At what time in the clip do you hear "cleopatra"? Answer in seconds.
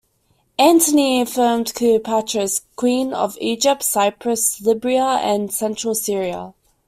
1.75-2.41